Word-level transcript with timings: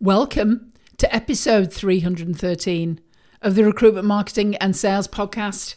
Welcome 0.00 0.72
to 0.98 1.12
episode 1.12 1.72
313 1.72 3.00
of 3.42 3.56
the 3.56 3.64
Recruitment 3.64 4.06
Marketing 4.06 4.54
and 4.58 4.76
Sales 4.76 5.08
Podcast. 5.08 5.74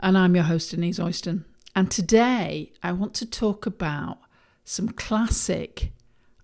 And 0.00 0.18
I'm 0.18 0.34
your 0.34 0.42
host, 0.42 0.72
Denise 0.72 0.98
Oyston. 0.98 1.44
And 1.76 1.88
today 1.88 2.72
I 2.82 2.90
want 2.90 3.14
to 3.14 3.26
talk 3.26 3.66
about 3.66 4.18
some 4.64 4.88
classic, 4.88 5.92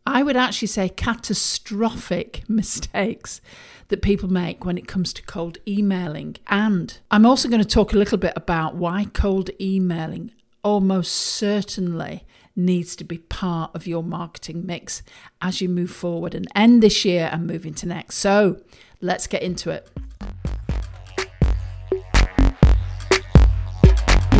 I 0.07 0.23
would 0.23 0.37
actually 0.37 0.69
say 0.69 0.89
catastrophic 0.89 2.45
mistakes 2.49 3.41
that 3.89 4.03
people 4.03 4.31
make 4.31 4.65
when 4.65 4.79
it 4.79 4.87
comes 4.87 5.13
to 5.15 5.23
cold 5.23 5.59
emailing. 5.67 6.37
And 6.47 6.97
I'm 7.11 7.27
also 7.27 7.49
going 7.49 7.61
to 7.61 7.69
talk 7.69 7.93
a 7.93 7.99
little 7.99 8.19
bit 8.19 8.35
about 8.37 8.77
why 8.77 9.09
cold 9.13 9.51
emailing 9.61 10.31
almost 10.63 11.13
certainly 11.13 12.25
needs 12.57 12.97
to 12.97 13.05
be 13.05 13.19
part 13.19 13.71
of 13.75 13.87
your 13.87 14.03
marketing 14.03 14.65
mix 14.65 15.03
as 15.43 15.61
you 15.61 15.69
move 15.69 15.91
forward 15.91 16.35
and 16.35 16.49
end 16.55 16.83
this 16.83 17.05
year 17.05 17.29
and 17.31 17.47
move 17.47 17.67
into 17.67 17.87
next. 17.87 18.17
So 18.17 18.61
let's 19.01 19.27
get 19.27 19.43
into 19.43 19.71
it. 19.71 19.89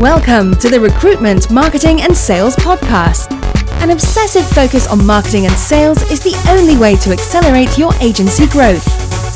Welcome 0.01 0.55
to 0.57 0.69
the 0.69 0.81
Recruitment, 0.81 1.51
Marketing 1.51 2.01
and 2.01 2.17
Sales 2.17 2.57
Podcast. 2.57 3.31
An 3.83 3.91
obsessive 3.91 4.47
focus 4.49 4.87
on 4.87 5.05
marketing 5.05 5.47
and 5.47 5.55
sales 5.55 6.03
is 6.11 6.21
the 6.21 6.37
only 6.49 6.77
way 6.77 6.97
to 6.97 7.13
accelerate 7.13 7.77
your 7.77 7.95
agency 8.01 8.47
growth. 8.47 8.85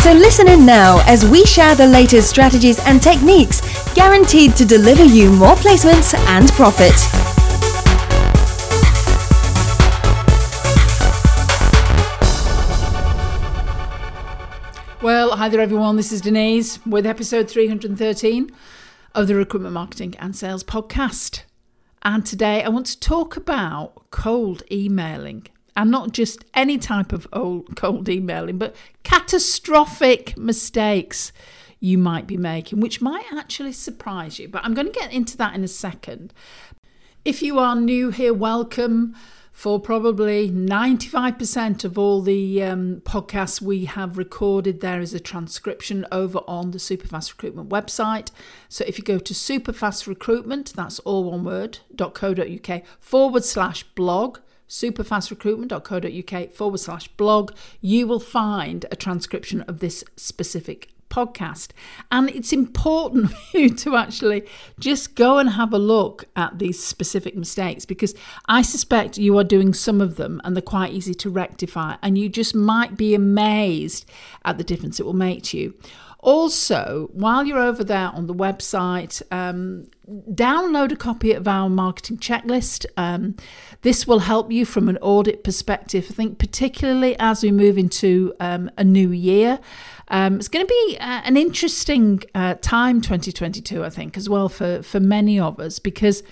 So 0.03 0.13
listen 0.13 0.49
in 0.49 0.65
now 0.65 1.03
as 1.07 1.27
we 1.27 1.45
share 1.45 1.75
the 1.75 1.87
latest 1.87 2.31
strategies 2.31 2.79
and 2.87 3.03
techniques 3.03 3.61
guaranteed 3.95 4.57
to 4.57 4.65
deliver 4.65 5.05
you 5.05 5.31
more 5.31 5.57
placements 5.57 6.15
and 6.27 6.49
profit. 6.53 7.20
Well, 15.31 15.39
hi 15.39 15.49
there, 15.49 15.61
everyone. 15.61 15.95
This 15.95 16.11
is 16.11 16.21
Denise 16.21 16.85
with 16.85 17.07
episode 17.07 17.49
313 17.49 18.51
of 19.15 19.29
the 19.29 19.37
Recruitment 19.37 19.73
Marketing 19.73 20.17
and 20.19 20.35
Sales 20.35 20.65
Podcast. 20.65 21.45
And 22.03 22.27
today 22.27 22.65
I 22.65 22.69
want 22.69 22.87
to 22.87 22.99
talk 22.99 23.37
about 23.37 24.11
cold 24.11 24.65
emailing 24.73 25.47
and 25.77 25.89
not 25.89 26.11
just 26.11 26.45
any 26.53 26.79
type 26.79 27.13
of 27.13 27.29
old 27.33 27.77
cold 27.77 28.09
emailing, 28.09 28.59
but 28.59 28.75
catastrophic 29.05 30.37
mistakes 30.37 31.31
you 31.79 31.97
might 31.97 32.27
be 32.27 32.37
making, 32.37 32.81
which 32.81 33.01
might 33.01 33.27
actually 33.33 33.71
surprise 33.71 34.41
you. 34.41 34.49
But 34.49 34.65
I'm 34.65 34.75
going 34.75 34.89
to 34.89 34.99
get 34.99 35.13
into 35.13 35.37
that 35.37 35.55
in 35.55 35.63
a 35.63 35.69
second. 35.69 36.35
If 37.25 37.41
you 37.41 37.61
are 37.61 37.77
new 37.77 38.11
here, 38.11 38.35
welcome 38.35 39.15
for 39.61 39.79
probably 39.79 40.51
95% 40.51 41.85
of 41.85 41.99
all 41.99 42.23
the 42.23 42.63
um, 42.63 43.03
podcasts 43.05 43.61
we 43.61 43.85
have 43.85 44.17
recorded, 44.17 44.81
there 44.81 45.03
is 45.03 45.13
a 45.13 45.21
transcription 45.21 46.07
over 46.11 46.39
on 46.49 46.71
the 46.71 46.79
Superfast 46.79 47.33
Recruitment 47.33 47.69
website. 47.69 48.31
So 48.71 48.87
if 48.89 48.97
you 48.97 49.05
go 49.05 49.19
to 49.19 49.35
Superfast 49.35 50.07
Recruitment, 50.07 50.73
that's 50.75 50.99
all 51.01 51.25
one 51.25 51.45
word, 51.45 51.81
.co.uk 51.95 52.83
forward 52.99 53.45
slash 53.45 53.83
blog, 53.83 54.39
superfastrecruitment.co.uk 54.67 56.53
forward 56.53 56.81
slash 56.81 57.09
blog, 57.09 57.53
you 57.83 58.07
will 58.07 58.19
find 58.19 58.87
a 58.91 58.97
transcription 58.97 59.61
of 59.69 59.81
this 59.81 60.03
specific 60.17 60.89
podcast. 61.11 61.73
And 62.11 62.31
it's 62.31 62.53
important 62.53 63.31
for 63.51 63.59
you 63.59 63.75
to 63.75 63.97
actually 63.97 64.45
just 64.79 65.15
go 65.15 65.39
and 65.39 65.51
have 65.51 65.73
a 65.73 65.79
look 65.79 66.25
at 66.37 66.59
these 66.59 66.83
specific 66.83 67.37
mistakes 67.37 67.85
because 67.85 68.15
I 68.47 68.63
suspect 68.63 69.19
you 69.19 69.37
are 69.39 69.45
doing 69.45 69.75
some 69.75 70.01
of 70.01 70.17
them 70.17 70.41
and 70.45 70.57
they're 70.57 70.63
quite 70.63 70.93
easy 70.93 71.15
to 71.15 71.29
rectify. 71.29 71.97
And 72.03 72.17
you 72.17 72.29
just 72.29 72.55
might 72.55 72.97
be 72.97 73.15
amazed 73.15 74.09
at 74.45 74.57
the 74.57 74.65
difference 74.65 74.99
it 74.99 75.07
will 75.07 75.13
make 75.13 75.43
to 75.45 75.59
you. 75.59 75.75
Also, 76.23 77.09
while 77.13 77.47
you're 77.47 77.59
over 77.59 77.83
there 77.83 78.09
on 78.09 78.27
the 78.27 78.35
website, 78.35 79.23
um, 79.33 79.87
download 80.31 80.93
a 80.93 80.97
copy 80.97 81.33
of 81.33 81.49
our 81.49 81.71
marketing 81.71 82.19
checklist. 82.19 82.85
Um, 82.99 83.37
this 83.83 84.07
will 84.07 84.19
help 84.21 84.53
you 84.53 84.67
from 84.67 84.91
an 84.91 84.99
audit 84.99 85.43
perspective. 85.43 86.09
I 86.11 86.13
think, 86.13 86.39
particularly 86.39 87.17
as 87.19 87.43
we 87.43 87.51
move 87.51 87.79
into 87.79 88.35
um, 88.39 88.71
a 88.77 88.85
new 88.85 89.11
year. 89.11 89.61
Um, 90.11 90.37
it's 90.37 90.49
going 90.49 90.67
to 90.67 90.87
be 90.87 90.99
uh, 90.99 91.23
an 91.25 91.37
interesting 91.37 92.23
uh, 92.35 92.57
time, 92.61 93.01
2022, 93.01 93.85
I 93.85 93.91
think, 93.91 94.17
as 94.17 94.29
well 94.29 94.49
for, 94.49 94.83
for 94.83 94.99
many 94.99 95.39
of 95.39 95.61
us, 95.61 95.79
because 95.79 96.25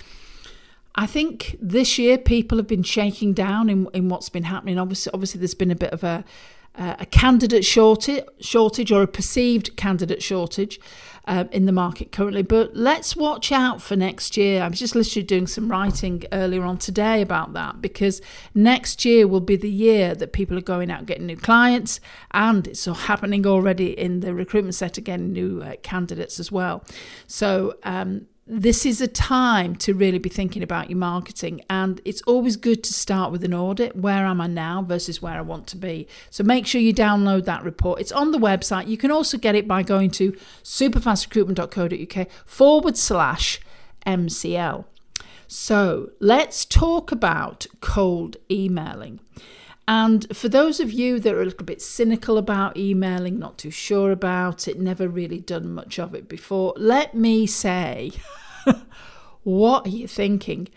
I 0.96 1.06
think 1.06 1.56
this 1.60 1.96
year 1.96 2.18
people 2.18 2.58
have 2.58 2.66
been 2.66 2.82
shaking 2.82 3.32
down 3.32 3.70
in, 3.70 3.86
in 3.94 4.08
what's 4.08 4.28
been 4.28 4.42
happening. 4.42 4.78
Obviously, 4.78 5.12
obviously, 5.14 5.38
there's 5.38 5.54
been 5.54 5.70
a 5.70 5.76
bit 5.76 5.92
of 5.92 6.02
a 6.02 6.24
uh, 6.78 6.94
a 7.00 7.06
candidate 7.06 7.64
shortage, 7.64 8.24
shortage 8.40 8.92
or 8.92 9.02
a 9.02 9.08
perceived 9.08 9.76
candidate 9.76 10.22
shortage 10.22 10.78
uh, 11.26 11.44
in 11.50 11.66
the 11.66 11.72
market 11.72 12.12
currently. 12.12 12.42
But 12.42 12.74
let's 12.74 13.16
watch 13.16 13.52
out 13.52 13.82
for 13.82 13.96
next 13.96 14.36
year. 14.36 14.62
I 14.62 14.68
was 14.68 14.78
just 14.78 14.94
literally 14.94 15.26
doing 15.26 15.46
some 15.46 15.68
writing 15.68 16.24
earlier 16.32 16.62
on 16.62 16.78
today 16.78 17.20
about 17.20 17.52
that 17.52 17.82
because 17.82 18.22
next 18.54 19.04
year 19.04 19.26
will 19.26 19.40
be 19.40 19.56
the 19.56 19.70
year 19.70 20.14
that 20.14 20.32
people 20.32 20.56
are 20.56 20.62
going 20.62 20.90
out 20.90 21.04
getting 21.04 21.26
new 21.26 21.36
clients, 21.36 22.00
and 22.30 22.66
it's 22.66 22.86
happening 22.86 23.46
already 23.46 23.98
in 23.98 24.20
the 24.20 24.32
recruitment 24.32 24.74
set 24.74 24.96
again, 24.96 25.32
new 25.32 25.62
uh, 25.62 25.74
candidates 25.82 26.40
as 26.40 26.50
well. 26.50 26.84
So 27.26 27.74
um, 27.82 28.26
this 28.50 28.86
is 28.86 29.00
a 29.02 29.06
time 29.06 29.76
to 29.76 29.92
really 29.92 30.18
be 30.18 30.30
thinking 30.30 30.62
about 30.62 30.88
your 30.88 30.98
marketing 30.98 31.60
and 31.68 32.00
it's 32.06 32.22
always 32.22 32.56
good 32.56 32.82
to 32.84 32.94
start 32.94 33.30
with 33.30 33.44
an 33.44 33.52
audit. 33.52 33.94
Where 33.94 34.24
am 34.24 34.40
i 34.40 34.46
now 34.46 34.80
versus 34.82 35.20
where 35.20 35.34
i 35.34 35.42
want 35.42 35.66
to 35.68 35.76
be? 35.76 36.08
So 36.30 36.42
make 36.42 36.66
sure 36.66 36.80
you 36.80 36.94
download 36.94 37.44
that 37.44 37.62
report. 37.62 38.00
It's 38.00 38.12
on 38.12 38.32
the 38.32 38.38
website. 38.38 38.88
You 38.88 38.96
can 38.96 39.10
also 39.10 39.36
get 39.36 39.54
it 39.54 39.68
by 39.68 39.82
going 39.82 40.10
to 40.12 40.32
superfastrecruitment.co.uk 40.62 42.30
forward 42.46 42.96
slash 42.96 43.60
mcl 44.06 44.84
so 45.46 46.10
let's 46.20 46.64
talk 46.64 47.10
about 47.12 47.66
cold 47.80 48.36
emailing 48.50 49.20
and 49.88 50.36
for 50.36 50.50
those 50.50 50.80
of 50.80 50.92
you 50.92 51.18
that 51.18 51.32
are 51.34 51.40
a 51.40 51.46
little 51.46 51.64
bit 51.64 51.80
cynical 51.80 52.36
about 52.36 52.76
emailing, 52.76 53.38
not 53.38 53.56
too 53.56 53.70
sure 53.70 54.12
about 54.12 54.68
it, 54.68 54.78
never 54.78 55.08
really 55.08 55.40
done 55.40 55.72
much 55.72 55.98
of 55.98 56.14
it 56.14 56.28
before, 56.28 56.74
let 56.76 57.14
me 57.14 57.46
say, 57.46 58.12
what 59.44 59.86
are 59.86 59.90
you 59.90 60.06
thinking? 60.06 60.68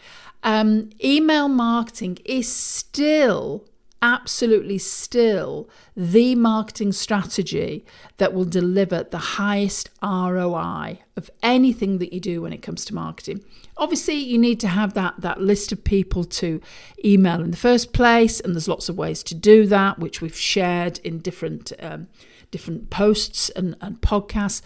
Um, 0.44 0.92
email 1.04 1.50
marketing 1.50 2.20
is 2.24 2.50
still 2.50 3.66
absolutely 4.01 4.78
still 4.78 5.69
the 5.95 6.35
marketing 6.35 6.91
strategy 6.91 7.85
that 8.17 8.34
will 8.34 8.45
deliver 8.45 9.03
the 9.03 9.17
highest 9.17 9.89
ROI 10.01 11.00
of 11.16 11.29
anything 11.44 12.00
that 12.00 12.13
you 12.13 12.19
do 12.19 12.41
when 12.41 12.53
it 12.53 12.62
comes 12.62 12.84
to 12.85 12.95
marketing. 12.95 13.44
Obviously, 13.78 14.16
you 14.16 14.38
need 14.38 14.59
to 14.59 14.67
have 14.67 14.94
that, 14.94 15.16
that 15.19 15.41
list 15.41 15.72
of 15.72 15.84
people 15.84 16.23
to 16.23 16.62
email 17.03 17.41
in 17.41 17.51
the 17.51 17.57
first 17.57 17.94
place, 17.94 18.39
and 18.39 18.53
there's 18.53 18.67
lots 18.67 18.89
of 18.89 18.97
ways 18.97 19.23
to 19.23 19.35
do 19.35 19.66
that, 19.67 20.00
which 20.00 20.22
we've 20.22 20.38
shared 20.38 21.00
in 21.00 21.19
different 21.19 21.72
um, 21.79 22.07
different 22.51 22.89
posts 22.89 23.50
and, 23.51 23.75
and 23.79 24.01
podcasts. 24.01 24.62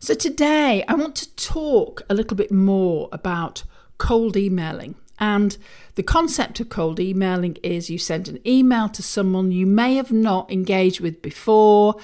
So 0.00 0.14
today, 0.14 0.84
I 0.88 0.94
want 0.94 1.14
to 1.16 1.34
talk 1.36 2.02
a 2.10 2.14
little 2.14 2.36
bit 2.36 2.50
more 2.50 3.08
about 3.12 3.62
cold 3.98 4.36
emailing 4.36 4.96
and 5.20 5.56
the 6.00 6.04
concept 6.04 6.60
of 6.60 6.70
cold 6.70 6.98
emailing 6.98 7.58
is 7.62 7.90
you 7.90 7.98
send 7.98 8.26
an 8.26 8.40
email 8.48 8.88
to 8.88 9.02
someone 9.02 9.52
you 9.52 9.66
may 9.66 9.96
have 9.96 10.10
not 10.10 10.50
engaged 10.50 10.98
with 10.98 11.20
before. 11.20 11.94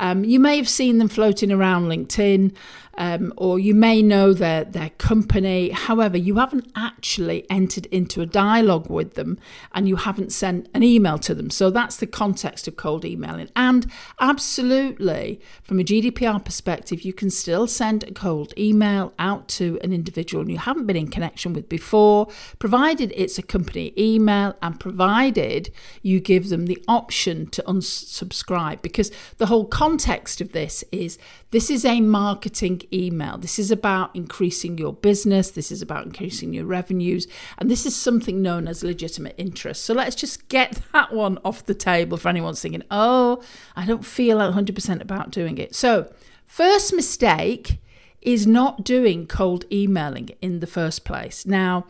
Um, 0.00 0.24
you 0.24 0.40
may 0.40 0.56
have 0.56 0.68
seen 0.68 0.98
them 0.98 1.06
floating 1.06 1.52
around 1.52 1.84
LinkedIn 1.84 2.52
um, 2.96 3.32
or 3.36 3.58
you 3.58 3.74
may 3.74 4.02
know 4.02 4.32
their, 4.32 4.64
their 4.64 4.90
company. 4.90 5.70
However, 5.70 6.16
you 6.16 6.36
haven't 6.36 6.70
actually 6.76 7.48
entered 7.50 7.86
into 7.86 8.20
a 8.20 8.26
dialogue 8.26 8.88
with 8.88 9.14
them 9.14 9.38
and 9.72 9.88
you 9.88 9.96
haven't 9.96 10.32
sent 10.32 10.68
an 10.74 10.82
email 10.82 11.18
to 11.18 11.34
them. 11.34 11.50
So 11.50 11.70
that's 11.70 11.96
the 11.96 12.06
context 12.06 12.68
of 12.68 12.76
cold 12.76 13.04
emailing. 13.04 13.50
And 13.56 13.90
absolutely, 14.20 15.40
from 15.62 15.80
a 15.80 15.84
GDPR 15.84 16.44
perspective, 16.44 17.02
you 17.02 17.12
can 17.12 17.30
still 17.30 17.66
send 17.66 18.04
a 18.04 18.12
cold 18.12 18.52
email 18.58 19.12
out 19.18 19.48
to 19.48 19.78
an 19.82 19.92
individual 19.92 20.48
you 20.48 20.58
haven't 20.58 20.86
been 20.86 20.96
in 20.96 21.08
connection 21.08 21.52
with 21.52 21.68
before, 21.68 22.28
provided 22.58 23.12
it's 23.16 23.38
a 23.38 23.42
company 23.48 23.92
email 23.96 24.56
and 24.62 24.78
provided 24.78 25.72
you 26.02 26.20
give 26.20 26.48
them 26.48 26.66
the 26.66 26.82
option 26.88 27.46
to 27.48 27.62
unsubscribe. 27.62 28.82
Because 28.82 29.10
the 29.38 29.46
whole 29.46 29.64
context 29.64 30.40
of 30.40 30.52
this 30.52 30.84
is 30.92 31.18
this 31.50 31.70
is 31.70 31.84
a 31.84 32.00
marketing 32.00 32.82
email. 32.92 33.38
This 33.38 33.58
is 33.58 33.70
about 33.70 34.14
increasing 34.14 34.78
your 34.78 34.92
business. 34.92 35.50
This 35.50 35.70
is 35.70 35.82
about 35.82 36.04
increasing 36.04 36.52
your 36.52 36.64
revenues. 36.64 37.26
And 37.58 37.70
this 37.70 37.86
is 37.86 37.94
something 37.94 38.42
known 38.42 38.66
as 38.66 38.82
legitimate 38.82 39.34
interest. 39.38 39.84
So 39.84 39.94
let's 39.94 40.16
just 40.16 40.48
get 40.48 40.80
that 40.92 41.12
one 41.12 41.38
off 41.44 41.64
the 41.64 41.74
table 41.74 42.16
for 42.16 42.28
anyone 42.28 42.54
thinking, 42.54 42.82
oh, 42.90 43.42
I 43.76 43.86
don't 43.86 44.04
feel 44.04 44.38
100% 44.38 45.00
about 45.00 45.30
doing 45.30 45.58
it. 45.58 45.74
So, 45.74 46.12
first 46.46 46.94
mistake 46.94 47.78
is 48.24 48.46
not 48.46 48.84
doing 48.84 49.26
cold 49.26 49.64
emailing 49.70 50.30
in 50.40 50.60
the 50.60 50.66
first 50.66 51.04
place. 51.04 51.44
Now, 51.46 51.86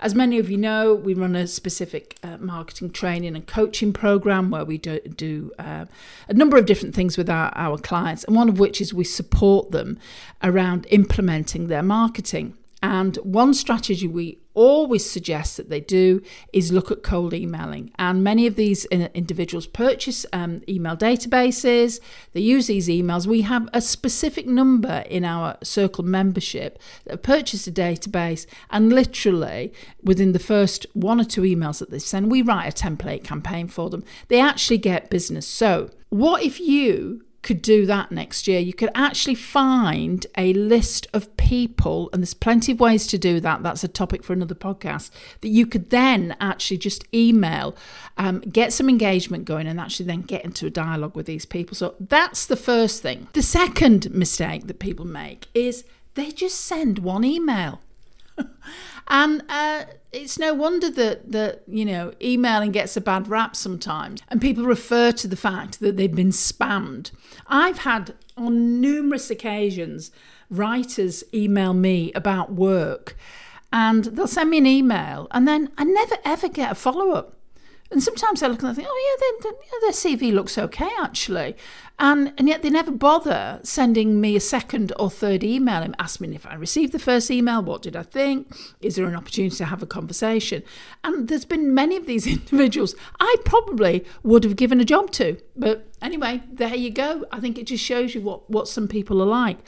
As 0.00 0.14
many 0.14 0.38
of 0.38 0.50
you 0.50 0.56
know, 0.56 0.94
we 0.94 1.14
run 1.14 1.36
a 1.36 1.46
specific 1.46 2.18
uh, 2.22 2.38
marketing 2.38 2.90
training 2.90 3.34
and 3.34 3.46
coaching 3.46 3.92
program 3.92 4.50
where 4.50 4.64
we 4.64 4.78
do, 4.78 5.00
do 5.00 5.52
uh, 5.58 5.86
a 6.28 6.34
number 6.34 6.56
of 6.56 6.66
different 6.66 6.94
things 6.94 7.16
with 7.16 7.30
our, 7.30 7.52
our 7.54 7.78
clients, 7.78 8.24
and 8.24 8.36
one 8.36 8.48
of 8.48 8.58
which 8.58 8.80
is 8.80 8.92
we 8.92 9.04
support 9.04 9.70
them 9.70 9.98
around 10.42 10.86
implementing 10.90 11.68
their 11.68 11.82
marketing. 11.82 12.56
And 12.82 13.16
one 13.18 13.54
strategy 13.54 14.06
we 14.06 14.38
always 14.54 15.08
suggest 15.08 15.56
that 15.56 15.68
they 15.68 15.80
do 15.80 16.22
is 16.52 16.72
look 16.72 16.90
at 16.90 17.02
cold 17.02 17.34
emailing. 17.34 17.90
And 17.98 18.24
many 18.24 18.46
of 18.46 18.56
these 18.56 18.84
individuals 18.86 19.66
purchase 19.66 20.24
um, 20.32 20.62
email 20.68 20.96
databases, 20.96 22.00
they 22.32 22.40
use 22.40 22.68
these 22.68 22.88
emails. 22.88 23.26
We 23.26 23.42
have 23.42 23.68
a 23.72 23.80
specific 23.80 24.46
number 24.46 25.04
in 25.08 25.24
our 25.24 25.58
Circle 25.62 26.04
membership 26.04 26.78
that 27.04 27.22
purchase 27.22 27.66
a 27.66 27.72
database, 27.72 28.46
and 28.70 28.92
literally 28.92 29.72
within 30.02 30.32
the 30.32 30.38
first 30.38 30.86
one 30.92 31.20
or 31.20 31.24
two 31.24 31.42
emails 31.42 31.78
that 31.80 31.90
they 31.90 31.98
send, 31.98 32.30
we 32.30 32.42
write 32.42 32.68
a 32.68 32.84
template 32.84 33.24
campaign 33.24 33.68
for 33.68 33.90
them. 33.90 34.04
They 34.28 34.40
actually 34.40 34.78
get 34.78 35.10
business. 35.10 35.46
So, 35.46 35.90
what 36.10 36.42
if 36.44 36.60
you 36.60 37.23
could 37.44 37.62
do 37.62 37.86
that 37.86 38.10
next 38.10 38.48
year. 38.48 38.58
You 38.58 38.72
could 38.72 38.90
actually 38.94 39.36
find 39.36 40.26
a 40.36 40.52
list 40.54 41.06
of 41.12 41.36
people, 41.36 42.10
and 42.12 42.22
there's 42.22 42.34
plenty 42.34 42.72
of 42.72 42.80
ways 42.80 43.06
to 43.08 43.18
do 43.18 43.38
that. 43.38 43.62
That's 43.62 43.84
a 43.84 43.88
topic 43.88 44.24
for 44.24 44.32
another 44.32 44.54
podcast. 44.54 45.10
That 45.42 45.48
you 45.48 45.66
could 45.66 45.90
then 45.90 46.34
actually 46.40 46.78
just 46.78 47.04
email, 47.14 47.76
um, 48.18 48.40
get 48.40 48.72
some 48.72 48.88
engagement 48.88 49.44
going, 49.44 49.68
and 49.68 49.78
actually 49.78 50.06
then 50.06 50.22
get 50.22 50.44
into 50.44 50.66
a 50.66 50.70
dialogue 50.70 51.14
with 51.14 51.26
these 51.26 51.46
people. 51.46 51.76
So 51.76 51.94
that's 52.00 52.46
the 52.46 52.56
first 52.56 53.02
thing. 53.02 53.28
The 53.34 53.42
second 53.42 54.10
mistake 54.10 54.66
that 54.66 54.80
people 54.80 55.04
make 55.04 55.46
is 55.54 55.84
they 56.14 56.32
just 56.32 56.60
send 56.60 56.98
one 56.98 57.24
email. 57.24 57.80
and 59.08 59.42
uh, 59.48 59.84
it's 60.12 60.38
no 60.38 60.54
wonder 60.54 60.90
that 60.90 61.32
that 61.32 61.62
you 61.66 61.84
know 61.84 62.12
emailing 62.22 62.72
gets 62.72 62.96
a 62.96 63.00
bad 63.00 63.28
rap 63.28 63.56
sometimes, 63.56 64.22
and 64.28 64.40
people 64.40 64.64
refer 64.64 65.12
to 65.12 65.28
the 65.28 65.36
fact 65.36 65.80
that 65.80 65.96
they've 65.96 66.14
been 66.14 66.30
spammed. 66.30 67.10
I've 67.46 67.78
had 67.78 68.14
on 68.36 68.80
numerous 68.80 69.30
occasions 69.30 70.10
writers 70.50 71.24
email 71.32 71.74
me 71.74 72.12
about 72.14 72.52
work, 72.52 73.16
and 73.72 74.04
they'll 74.04 74.26
send 74.26 74.50
me 74.50 74.58
an 74.58 74.66
email, 74.66 75.28
and 75.30 75.46
then 75.46 75.70
I 75.76 75.84
never 75.84 76.16
ever 76.24 76.48
get 76.48 76.72
a 76.72 76.74
follow 76.74 77.10
up. 77.10 77.36
And 77.90 78.02
sometimes 78.02 78.42
I 78.42 78.48
look 78.48 78.60
and 78.60 78.70
I 78.70 78.74
think, 78.74 78.88
oh 78.90 79.18
yeah, 79.20 79.40
their, 79.42 79.52
their 79.82 79.90
CV 79.92 80.32
looks 80.32 80.58
okay 80.58 80.90
actually, 81.00 81.54
and 81.98 82.32
and 82.36 82.48
yet 82.48 82.62
they 82.62 82.70
never 82.70 82.90
bother 82.90 83.60
sending 83.62 84.20
me 84.20 84.34
a 84.34 84.40
second 84.40 84.92
or 84.98 85.10
third 85.10 85.44
email 85.44 85.82
and 85.82 85.94
ask 85.98 86.20
me 86.20 86.34
if 86.34 86.44
I 86.46 86.54
received 86.54 86.92
the 86.92 86.98
first 86.98 87.30
email, 87.30 87.62
what 87.62 87.82
did 87.82 87.94
I 87.94 88.02
think? 88.02 88.52
Is 88.80 88.96
there 88.96 89.06
an 89.06 89.14
opportunity 89.14 89.56
to 89.56 89.64
have 89.66 89.82
a 89.82 89.86
conversation? 89.86 90.64
And 91.04 91.28
there's 91.28 91.44
been 91.44 91.72
many 91.72 91.96
of 91.96 92.06
these 92.06 92.26
individuals 92.26 92.94
I 93.20 93.36
probably 93.44 94.04
would 94.22 94.42
have 94.44 94.56
given 94.56 94.80
a 94.80 94.84
job 94.84 95.12
to, 95.12 95.36
but 95.56 95.86
anyway, 96.02 96.42
there 96.52 96.74
you 96.74 96.90
go. 96.90 97.24
I 97.30 97.40
think 97.40 97.58
it 97.58 97.66
just 97.66 97.84
shows 97.84 98.14
you 98.14 98.20
what, 98.20 98.48
what 98.50 98.68
some 98.68 98.88
people 98.88 99.22
are 99.22 99.26
like. 99.26 99.58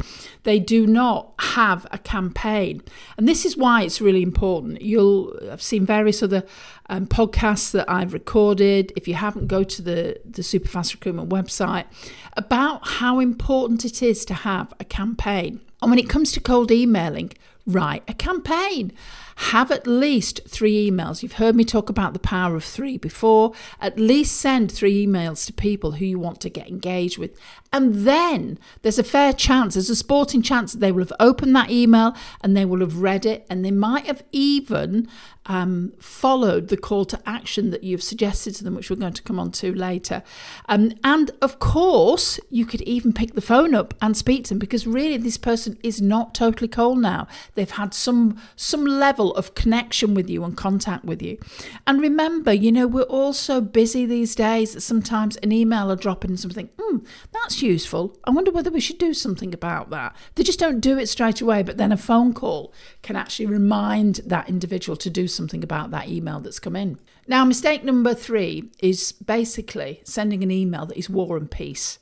They 0.43 0.59
do 0.59 0.87
not 0.87 1.33
have 1.39 1.87
a 1.91 1.99
campaign. 1.99 2.83
And 3.17 3.29
this 3.29 3.45
is 3.45 3.57
why 3.57 3.83
it's 3.83 4.01
really 4.01 4.23
important. 4.23 4.83
You'll 4.83 5.39
have 5.49 5.63
seen 5.63 5.87
various 5.87 6.23
other 6.23 6.45
um, 6.89 7.07
podcasts 7.07 7.71
that 7.73 7.89
I've 7.89 8.13
recorded. 8.13 8.93
If 8.97 9.09
you 9.09 9.15
haven't, 9.15 9.47
go 9.47 9.65
to 9.65 9.83
the, 9.83 10.21
the 10.25 10.43
Superfast 10.43 10.93
Recruitment 10.93 11.31
website 11.31 11.87
about 12.37 12.87
how 12.87 13.21
important 13.21 13.85
it 13.85 14.03
is 14.03 14.25
to 14.27 14.35
have 14.35 14.73
a 14.81 14.85
campaign. 14.85 15.61
And 15.83 15.91
when 15.91 15.99
it 15.99 16.09
comes 16.09 16.33
to 16.33 16.41
cold 16.41 16.71
emailing, 16.71 17.33
write 17.67 18.03
a 18.09 18.15
campaign. 18.15 18.93
Have 19.37 19.71
at 19.71 19.87
least 19.87 20.41
three 20.49 20.91
emails. 20.91 21.23
You've 21.23 21.33
heard 21.33 21.55
me 21.55 21.65
talk 21.65 21.91
about 21.91 22.15
the 22.15 22.19
power 22.19 22.57
of 22.57 22.65
three 22.65 22.97
before. 22.97 23.53
At 23.83 23.99
least 23.99 24.37
send 24.37 24.73
three 24.73 25.07
emails 25.07 25.45
to 25.47 25.53
people 25.53 25.93
who 25.93 26.07
you 26.07 26.19
want 26.19 26.41
to 26.41 26.49
get 26.49 26.69
engaged 26.69 27.19
with. 27.19 27.39
And 27.71 27.95
then 28.07 28.59
there's 28.81 28.99
a 28.99 29.05
fair 29.05 29.35
chance, 29.35 29.75
there's 29.75 29.91
a 29.91 29.97
sporting 29.97 30.41
chance 30.41 30.73
that 30.73 30.79
they 30.79 30.91
will 30.91 31.03
have 31.03 31.13
opened 31.21 31.55
that 31.55 31.71
email 31.71 32.17
and 32.43 32.57
they 32.57 32.65
will 32.65 32.81
have 32.81 33.03
read 33.03 33.27
it 33.27 33.47
and 33.51 33.63
they 33.63 33.71
might 33.71 34.07
have 34.07 34.23
even 34.33 35.07
um, 35.47 35.93
followed 35.99 36.69
the 36.69 36.77
call 36.77 37.05
to 37.07 37.21
action 37.27 37.71
that 37.71 37.85
you've 37.85 38.03
suggested 38.03 38.55
to 38.57 38.65
them, 38.65 38.75
which 38.75 38.91
we're 38.91 38.97
going 38.97 39.13
to 39.13 39.23
come 39.23 39.39
on 39.39 39.51
to 39.53 39.73
later. 39.73 40.23
Um, 40.69 40.93
and 41.03 41.31
of 41.41 41.59
course, 41.59 42.39
you 42.51 42.67
could 42.67 42.83
even 42.83 43.13
pick 43.13 43.35
the 43.35 43.41
phone 43.41 43.75
up 43.75 43.95
and 44.03 44.17
speak 44.17 44.45
to 44.45 44.51
them 44.51 44.59
because 44.59 44.87
really 44.87 45.17
this 45.17 45.39
person 45.39 45.79
is 45.83 46.01
not 46.03 46.35
totally 46.35 46.69
cold 46.69 46.99
now. 46.99 47.29
They've 47.55 47.71
had 47.71 47.95
some 47.95 48.41
some 48.57 48.85
level 48.85 49.35
of 49.35 49.55
connection 49.55 50.15
with 50.15 50.29
you 50.29 50.45
and 50.45 50.57
contact 50.57 51.05
with 51.05 51.23
you. 51.23 51.39
And 51.87 52.01
remember, 52.01 52.53
you 52.53 52.73
know, 52.73 52.87
we're 52.87 53.03
all 53.03 53.33
so 53.33 53.61
busy 53.61 54.07
these 54.07 54.35
days 54.35 54.75
that 54.75 54.81
sometimes 54.81 55.37
an 55.37 55.53
email 55.53 55.91
or 55.91 55.97
drop 55.97 56.25
in 56.25 56.37
something, 56.37 56.69
hmm, 56.79 56.99
that's 57.33 57.63
useful. 57.63 58.17
I 58.25 58.31
wonder 58.31 58.51
whether 58.51 58.71
we 58.71 58.81
should 58.81 58.99
do 58.99 59.15
something 59.15 59.55
about 59.55 59.91
that. 59.91 60.17
They 60.35 60.43
just 60.43 60.59
don't 60.59 60.81
do 60.81 60.99
it 60.99 61.07
straight 61.07 61.41
away, 61.41 61.63
but 61.63 61.77
then 61.77 61.93
a 61.93 61.97
phone 61.97 62.33
call 62.33 62.73
can 63.03 63.17
actually 63.17 63.47
remind 63.47 64.17
that 64.27 64.49
individual 64.49 64.97
to 64.97 65.11
do 65.11 65.29
something 65.37 65.63
about 65.63 65.91
that 65.93 66.09
email 66.09 66.41
that's 66.41 66.59
come 66.59 66.75
in. 66.75 66.99
Now, 67.29 67.45
mistake 67.45 67.85
number 67.85 68.15
three 68.15 68.71
is 68.81 69.13
basically 69.13 70.01
sending 70.05 70.43
an 70.43 70.51
email 70.51 70.87
that 70.87 70.99
is 70.99 71.11
war 71.11 71.37
and 71.37 71.51
peace. 71.51 71.99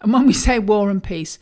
And 0.00 0.12
when 0.12 0.26
we 0.26 0.32
say 0.46 0.58
war 0.58 0.88
and 0.90 1.02
peace, 1.02 1.38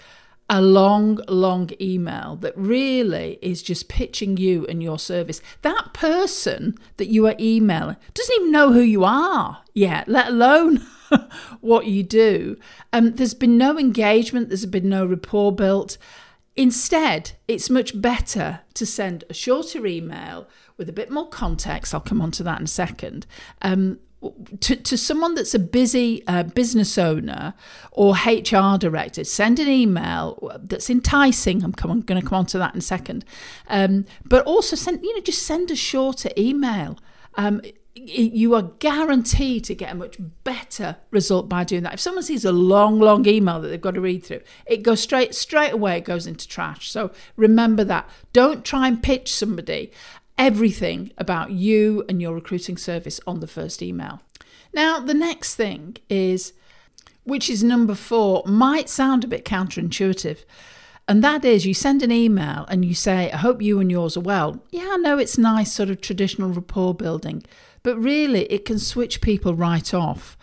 a 0.48 0.60
long, 0.60 1.20
long 1.26 1.70
email 1.80 2.36
that 2.36 2.56
really 2.56 3.38
is 3.40 3.62
just 3.62 3.88
pitching 3.88 4.36
you 4.36 4.66
and 4.66 4.82
your 4.82 4.98
service. 4.98 5.40
That 5.62 5.94
person 5.94 6.76
that 6.98 7.08
you 7.08 7.26
are 7.26 7.36
emailing 7.40 7.96
doesn't 8.12 8.34
even 8.36 8.52
know 8.52 8.72
who 8.72 8.80
you 8.80 9.04
are 9.04 9.62
yet, 9.72 10.06
let 10.08 10.28
alone 10.28 10.86
what 11.60 11.86
you 11.86 12.02
do. 12.02 12.58
Um, 12.92 13.12
there's 13.12 13.34
been 13.34 13.56
no 13.56 13.78
engagement, 13.78 14.48
there's 14.48 14.66
been 14.66 14.88
no 14.88 15.06
rapport 15.06 15.52
built. 15.52 15.96
Instead, 16.56 17.32
it's 17.48 17.70
much 17.70 18.00
better 18.00 18.60
to 18.74 18.86
send 18.86 19.24
a 19.28 19.34
shorter 19.34 19.86
email 19.86 20.46
with 20.76 20.88
a 20.88 20.92
bit 20.92 21.10
more 21.10 21.28
context. 21.28 21.94
I'll 21.94 22.00
come 22.00 22.20
on 22.20 22.30
to 22.32 22.42
that 22.42 22.58
in 22.58 22.64
a 22.64 22.68
second. 22.68 23.26
Um, 23.62 23.98
to, 24.60 24.76
to 24.76 24.96
someone 24.96 25.34
that's 25.34 25.54
a 25.54 25.58
busy 25.58 26.26
uh, 26.26 26.44
business 26.44 26.96
owner 26.96 27.54
or 27.92 28.14
HR 28.14 28.78
director, 28.78 29.24
send 29.24 29.58
an 29.58 29.68
email 29.68 30.38
that's 30.62 30.88
enticing. 30.88 31.62
I'm, 31.62 31.74
I'm 31.82 32.00
going 32.00 32.20
to 32.20 32.26
come 32.26 32.38
on 32.38 32.46
to 32.46 32.58
that 32.58 32.74
in 32.74 32.78
a 32.78 32.82
second. 32.82 33.24
Um, 33.68 34.06
but 34.24 34.44
also 34.46 34.76
send, 34.76 35.02
you 35.02 35.14
know, 35.14 35.20
just 35.20 35.42
send 35.42 35.70
a 35.70 35.76
shorter 35.76 36.30
email. 36.38 36.98
Um, 37.34 37.60
you 37.96 38.54
are 38.54 38.62
guaranteed 38.62 39.64
to 39.64 39.74
get 39.74 39.92
a 39.92 39.94
much 39.94 40.16
better 40.42 40.96
result 41.10 41.48
by 41.48 41.62
doing 41.62 41.84
that. 41.84 41.94
If 41.94 42.00
someone 42.00 42.24
sees 42.24 42.44
a 42.44 42.50
long, 42.50 42.98
long 42.98 43.26
email 43.26 43.60
that 43.60 43.68
they've 43.68 43.80
got 43.80 43.94
to 43.94 44.00
read 44.00 44.24
through, 44.24 44.40
it 44.66 44.82
goes 44.82 45.00
straight 45.00 45.34
straight 45.34 45.72
away. 45.72 45.98
It 45.98 46.04
goes 46.04 46.26
into 46.26 46.48
trash. 46.48 46.90
So 46.90 47.12
remember 47.36 47.84
that. 47.84 48.08
Don't 48.32 48.64
try 48.64 48.88
and 48.88 49.00
pitch 49.00 49.32
somebody 49.32 49.92
everything 50.38 51.12
about 51.18 51.50
you 51.52 52.04
and 52.08 52.20
your 52.20 52.34
recruiting 52.34 52.76
service 52.76 53.20
on 53.26 53.40
the 53.40 53.46
first 53.46 53.82
email. 53.82 54.20
Now, 54.72 54.98
the 54.98 55.14
next 55.14 55.54
thing 55.54 55.96
is, 56.10 56.52
which 57.22 57.48
is 57.48 57.62
number 57.62 57.94
four, 57.94 58.42
might 58.46 58.88
sound 58.88 59.24
a 59.24 59.28
bit 59.28 59.44
counterintuitive. 59.44 60.44
And 61.06 61.22
that 61.22 61.44
is, 61.44 61.66
you 61.66 61.74
send 61.74 62.02
an 62.02 62.10
email 62.10 62.64
and 62.68 62.84
you 62.84 62.94
say, 62.94 63.30
I 63.30 63.36
hope 63.36 63.60
you 63.60 63.78
and 63.78 63.90
yours 63.90 64.16
are 64.16 64.20
well. 64.20 64.62
Yeah, 64.70 64.90
I 64.92 64.96
know 64.96 65.18
it's 65.18 65.38
nice, 65.38 65.72
sort 65.72 65.90
of 65.90 66.00
traditional 66.00 66.50
rapport 66.50 66.94
building, 66.94 67.44
but 67.82 67.98
really 67.98 68.44
it 68.44 68.64
can 68.64 68.78
switch 68.78 69.20
people 69.20 69.54
right 69.54 69.92
off. 69.92 70.36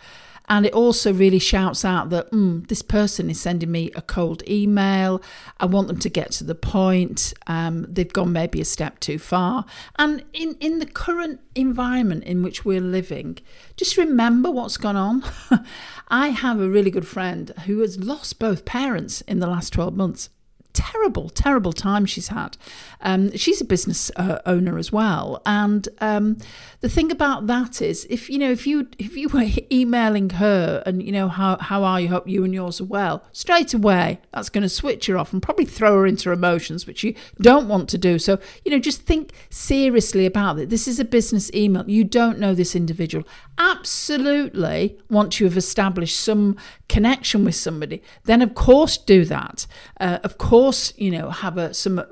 And 0.52 0.66
it 0.66 0.74
also 0.74 1.14
really 1.14 1.38
shouts 1.38 1.82
out 1.82 2.10
that 2.10 2.30
mm, 2.30 2.68
this 2.68 2.82
person 2.82 3.30
is 3.30 3.40
sending 3.40 3.72
me 3.72 3.90
a 3.94 4.02
cold 4.02 4.46
email. 4.46 5.22
I 5.58 5.64
want 5.64 5.88
them 5.88 5.98
to 6.00 6.10
get 6.10 6.30
to 6.32 6.44
the 6.44 6.54
point. 6.54 7.32
Um, 7.46 7.86
they've 7.88 8.12
gone 8.12 8.34
maybe 8.34 8.60
a 8.60 8.66
step 8.66 9.00
too 9.00 9.18
far. 9.18 9.64
And 9.96 10.22
in, 10.34 10.58
in 10.60 10.78
the 10.78 10.84
current 10.84 11.40
environment 11.54 12.24
in 12.24 12.42
which 12.42 12.66
we're 12.66 12.82
living, 12.82 13.38
just 13.78 13.96
remember 13.96 14.50
what's 14.50 14.76
gone 14.76 14.94
on. 14.94 15.24
I 16.08 16.28
have 16.28 16.60
a 16.60 16.68
really 16.68 16.90
good 16.90 17.08
friend 17.08 17.48
who 17.64 17.78
has 17.78 17.98
lost 17.98 18.38
both 18.38 18.66
parents 18.66 19.22
in 19.22 19.38
the 19.38 19.46
last 19.46 19.72
12 19.72 19.96
months 19.96 20.28
terrible, 20.72 21.28
terrible 21.28 21.72
time 21.72 22.06
she's 22.06 22.28
had. 22.28 22.56
Um, 23.02 23.36
she's 23.36 23.60
a 23.60 23.64
business 23.64 24.10
uh, 24.16 24.38
owner 24.46 24.78
as 24.78 24.92
well, 24.92 25.42
and 25.44 25.88
um, 26.00 26.38
the 26.80 26.88
thing 26.88 27.10
about 27.10 27.46
that 27.46 27.82
is, 27.82 28.06
if 28.10 28.28
you 28.30 28.38
know, 28.38 28.50
if 28.50 28.66
you 28.66 28.88
if 28.98 29.16
you 29.16 29.28
were 29.28 29.46
emailing 29.72 30.30
her 30.30 30.82
and 30.86 31.02
you 31.02 31.12
know 31.12 31.28
how 31.28 31.58
how 31.58 31.84
are 31.84 32.00
you, 32.00 32.08
hope 32.08 32.28
you 32.28 32.44
and 32.44 32.54
yours 32.54 32.80
are 32.80 32.84
well, 32.84 33.24
straight 33.32 33.74
away 33.74 34.20
that's 34.32 34.48
going 34.48 34.62
to 34.62 34.68
switch 34.68 35.06
her 35.06 35.18
off 35.18 35.32
and 35.32 35.42
probably 35.42 35.64
throw 35.64 35.98
her 35.98 36.06
into 36.06 36.30
emotions 36.30 36.86
which 36.86 37.02
you 37.04 37.14
don't 37.40 37.68
want 37.68 37.88
to 37.90 37.98
do. 37.98 38.18
So 38.18 38.38
you 38.64 38.70
know, 38.70 38.78
just 38.78 39.02
think 39.02 39.32
seriously 39.50 40.26
about 40.26 40.58
it. 40.58 40.70
This 40.70 40.88
is 40.88 40.98
a 40.98 41.04
business 41.04 41.50
email. 41.54 41.88
You 41.88 42.04
don't 42.04 42.38
know 42.38 42.54
this 42.54 42.74
individual. 42.74 43.26
Absolutely, 43.58 44.98
once 45.10 45.40
you 45.40 45.46
have 45.46 45.56
established 45.56 46.18
some 46.18 46.56
connection 46.88 47.44
with 47.44 47.54
somebody, 47.54 48.02
then 48.24 48.42
of 48.42 48.54
course 48.54 48.96
do 48.96 49.24
that. 49.24 49.66
Uh, 50.00 50.18
of 50.22 50.38
course 50.38 50.92
you 50.96 51.10
know, 51.10 51.30
have 51.30 51.58
a, 51.58 51.74
some 51.74 52.02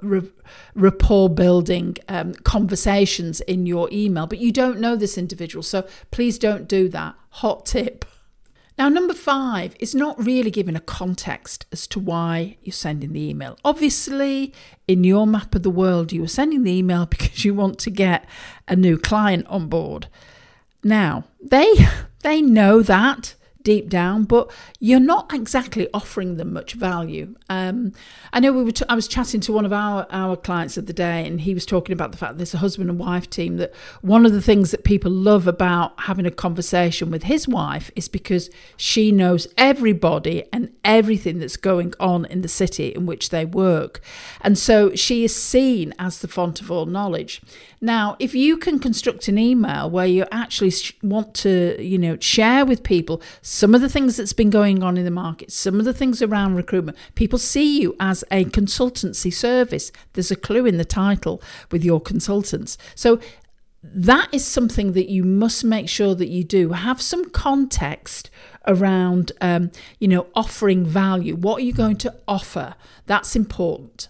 rapport 0.74 1.28
building 1.28 1.96
um, 2.08 2.34
conversations 2.34 3.40
in 3.42 3.66
your 3.66 3.88
email, 3.92 4.26
but 4.26 4.38
you 4.38 4.52
don't 4.52 4.80
know 4.80 4.96
this 4.96 5.16
individual. 5.18 5.62
So 5.62 5.86
please 6.10 6.38
don't 6.38 6.68
do 6.68 6.88
that. 6.88 7.14
Hot 7.30 7.66
tip. 7.66 8.04
Now, 8.80 8.88
number 8.88 9.12
five 9.12 9.76
is 9.78 9.94
not 9.94 10.18
really 10.24 10.50
giving 10.50 10.74
a 10.74 10.80
context 10.80 11.66
as 11.70 11.86
to 11.88 12.00
why 12.00 12.56
you're 12.62 12.72
sending 12.72 13.12
the 13.12 13.28
email. 13.28 13.58
Obviously, 13.62 14.54
in 14.88 15.04
your 15.04 15.26
map 15.26 15.54
of 15.54 15.62
the 15.62 15.70
world, 15.70 16.12
you 16.12 16.24
are 16.24 16.28
sending 16.28 16.62
the 16.62 16.72
email 16.72 17.04
because 17.10 17.44
you 17.44 17.52
want 17.52 17.78
to 17.80 17.90
get 17.90 18.24
a 18.66 18.74
new 18.74 18.96
client 18.96 19.46
on 19.48 19.68
board. 19.68 20.08
Now, 20.82 21.24
they 21.42 21.70
they 22.22 22.40
know 22.40 22.80
that 22.80 23.34
deep 23.62 23.88
down, 23.88 24.24
but 24.24 24.50
you're 24.78 25.00
not 25.00 25.32
exactly 25.32 25.88
offering 25.92 26.36
them 26.36 26.52
much 26.52 26.74
value. 26.74 27.34
Um, 27.48 27.92
I 28.32 28.40
know 28.40 28.52
we 28.52 28.64
were. 28.64 28.72
T- 28.72 28.84
I 28.88 28.94
was 28.94 29.08
chatting 29.08 29.40
to 29.42 29.52
one 29.52 29.64
of 29.64 29.72
our 29.72 30.06
our 30.10 30.36
clients 30.36 30.76
of 30.76 30.86
the 30.86 30.92
day, 30.92 31.26
and 31.26 31.40
he 31.40 31.54
was 31.54 31.66
talking 31.66 31.92
about 31.92 32.12
the 32.12 32.18
fact 32.18 32.32
that 32.32 32.36
there's 32.38 32.54
a 32.54 32.58
husband 32.58 32.90
and 32.90 32.98
wife 32.98 33.28
team. 33.28 33.56
That 33.56 33.74
one 34.00 34.26
of 34.26 34.32
the 34.32 34.42
things 34.42 34.70
that 34.70 34.84
people 34.84 35.10
love 35.10 35.46
about 35.46 35.92
having 36.00 36.26
a 36.26 36.30
conversation 36.30 37.10
with 37.10 37.24
his 37.24 37.46
wife 37.48 37.90
is 37.96 38.08
because 38.08 38.50
she 38.76 39.12
knows 39.12 39.46
everybody 39.56 40.44
and 40.52 40.72
everything 40.84 41.38
that's 41.38 41.56
going 41.56 41.94
on 42.00 42.24
in 42.26 42.42
the 42.42 42.48
city 42.48 42.88
in 42.88 43.06
which 43.06 43.30
they 43.30 43.44
work, 43.44 44.00
and 44.40 44.58
so 44.58 44.94
she 44.94 45.24
is 45.24 45.34
seen 45.34 45.94
as 45.98 46.20
the 46.20 46.28
font 46.28 46.60
of 46.60 46.70
all 46.70 46.86
knowledge. 46.86 47.42
Now, 47.82 48.16
if 48.18 48.34
you 48.34 48.58
can 48.58 48.78
construct 48.78 49.26
an 49.28 49.38
email 49.38 49.88
where 49.88 50.06
you 50.06 50.26
actually 50.30 50.72
want 51.02 51.32
to, 51.36 51.82
you 51.82 51.96
know, 51.96 52.18
share 52.20 52.66
with 52.66 52.82
people 52.82 53.22
some 53.40 53.74
of 53.74 53.80
the 53.80 53.88
things 53.88 54.18
that's 54.18 54.34
been 54.34 54.50
going 54.50 54.82
on 54.82 54.98
in 54.98 55.06
the 55.06 55.10
market, 55.10 55.50
some 55.50 55.78
of 55.78 55.86
the 55.86 55.94
things 55.94 56.20
around 56.20 56.56
recruitment, 56.56 56.98
people 57.14 57.38
see 57.38 57.80
you 57.80 57.96
as 57.98 58.22
a 58.30 58.44
consultancy 58.44 59.32
service. 59.32 59.92
There's 60.12 60.30
a 60.30 60.36
clue 60.36 60.66
in 60.66 60.76
the 60.76 60.84
title 60.84 61.40
with 61.70 61.82
your 61.82 62.02
consultants. 62.02 62.76
So 62.94 63.18
that 63.82 64.28
is 64.30 64.44
something 64.44 64.92
that 64.92 65.08
you 65.08 65.24
must 65.24 65.64
make 65.64 65.88
sure 65.88 66.14
that 66.14 66.28
you 66.28 66.44
do. 66.44 66.72
Have 66.72 67.00
some 67.00 67.30
context 67.30 68.28
around, 68.66 69.32
um, 69.40 69.70
you 69.98 70.06
know, 70.06 70.26
offering 70.34 70.84
value. 70.84 71.34
What 71.34 71.62
are 71.62 71.64
you 71.64 71.72
going 71.72 71.96
to 71.98 72.14
offer? 72.28 72.74
That's 73.06 73.34
important. 73.34 74.08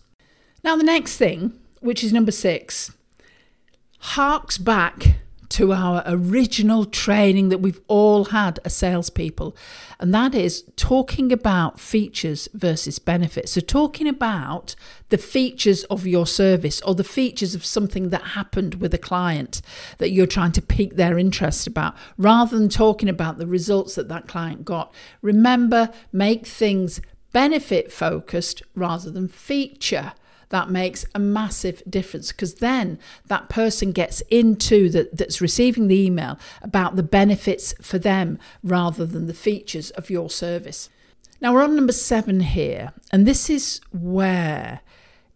Now, 0.64 0.74
the 0.74 0.82
next 0.82 1.16
thing, 1.18 1.52
which 1.78 2.02
is 2.02 2.12
number 2.12 2.32
six, 2.32 2.90
harks 4.00 4.58
back 4.58 5.16
to 5.50 5.72
our 5.72 6.04
original 6.06 6.84
training 6.84 7.48
that 7.48 7.58
we've 7.58 7.80
all 7.88 8.26
had 8.26 8.60
as 8.64 8.74
salespeople, 8.74 9.56
and 9.98 10.14
that 10.14 10.32
is 10.32 10.62
talking 10.76 11.32
about 11.32 11.80
features 11.80 12.48
versus 12.54 13.00
benefits. 13.00 13.52
So, 13.52 13.60
talking 13.60 14.06
about 14.06 14.76
the 15.08 15.18
features 15.18 15.82
of 15.84 16.06
your 16.06 16.26
service 16.26 16.80
or 16.82 16.94
the 16.94 17.04
features 17.04 17.56
of 17.56 17.64
something 17.64 18.10
that 18.10 18.22
happened 18.22 18.76
with 18.76 18.94
a 18.94 18.98
client 18.98 19.60
that 19.98 20.10
you're 20.10 20.26
trying 20.26 20.52
to 20.52 20.62
pique 20.62 20.94
their 20.94 21.18
interest 21.18 21.66
about, 21.66 21.96
rather 22.16 22.56
than 22.56 22.68
talking 22.68 23.08
about 23.08 23.38
the 23.38 23.46
results 23.46 23.96
that 23.96 24.08
that 24.08 24.28
client 24.28 24.64
got. 24.64 24.94
Remember, 25.20 25.90
make 26.12 26.46
things 26.46 27.00
benefit 27.32 27.92
focused 27.92 28.62
rather 28.74 29.10
than 29.10 29.28
feature 29.28 30.12
that 30.50 30.68
makes 30.70 31.06
a 31.14 31.18
massive 31.18 31.82
difference 31.88 32.32
because 32.32 32.56
then 32.56 32.98
that 33.26 33.48
person 33.48 33.92
gets 33.92 34.20
into 34.30 34.88
that 34.90 35.16
that's 35.16 35.40
receiving 35.40 35.88
the 35.88 36.04
email 36.04 36.38
about 36.60 36.96
the 36.96 37.02
benefits 37.02 37.74
for 37.80 37.98
them 37.98 38.38
rather 38.62 39.06
than 39.06 39.26
the 39.26 39.34
features 39.34 39.90
of 39.92 40.10
your 40.10 40.28
service. 40.28 40.90
Now 41.40 41.54
we're 41.54 41.64
on 41.64 41.74
number 41.74 41.92
seven 41.92 42.40
here, 42.40 42.92
and 43.10 43.26
this 43.26 43.48
is 43.48 43.80
where 43.92 44.80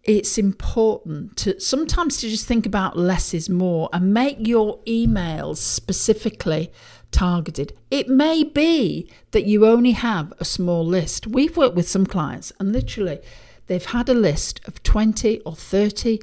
it's 0.02 0.36
important 0.36 1.36
to 1.38 1.58
sometimes 1.58 2.18
to 2.18 2.28
just 2.28 2.46
think 2.46 2.66
about 2.66 2.98
less 2.98 3.32
is 3.32 3.48
more 3.48 3.88
and 3.90 4.12
make 4.12 4.46
your 4.46 4.78
emails 4.80 5.56
specifically 5.56 6.70
targeted. 7.10 7.72
It 7.90 8.08
may 8.08 8.44
be 8.44 9.10
that 9.30 9.46
you 9.46 9.64
only 9.64 9.92
have 9.92 10.32
a 10.38 10.44
small 10.44 10.84
list. 10.84 11.26
We've 11.26 11.56
worked 11.56 11.76
with 11.76 11.88
some 11.88 12.04
clients 12.04 12.52
and 12.60 12.70
literally 12.72 13.20
they've 13.66 13.84
had 13.84 14.08
a 14.08 14.14
list 14.14 14.60
of 14.66 14.82
20 14.82 15.40
or 15.40 15.54
30 15.54 16.20